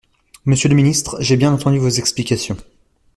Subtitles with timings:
[0.45, 2.57] Monsieur le ministre, j’ai bien entendu vos explications.